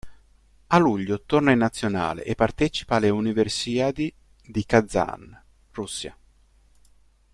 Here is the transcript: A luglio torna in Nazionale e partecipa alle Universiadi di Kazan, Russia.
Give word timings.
A 0.65 0.79
luglio 0.79 1.21
torna 1.27 1.51
in 1.51 1.59
Nazionale 1.59 2.23
e 2.23 2.33
partecipa 2.33 2.95
alle 2.95 3.09
Universiadi 3.11 4.11
di 4.43 4.65
Kazan, 4.65 5.43
Russia. 5.73 6.17